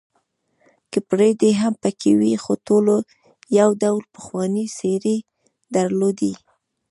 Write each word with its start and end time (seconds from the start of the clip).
که 0.91 0.99
پردي 1.07 1.51
هم 1.61 1.73
پکې 1.83 2.11
وې، 2.19 2.33
خو 2.43 2.53
ټولو 2.67 2.95
یو 3.59 3.69
ډول 3.81 4.03
پخوانۍ 4.15 4.67
څېرې 4.77 5.17
درلودې. 5.75 6.33